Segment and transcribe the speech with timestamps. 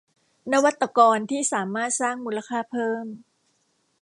[0.51, 3.05] นวัตกรที่สามารถสร้างมูลค่าเพิ่ม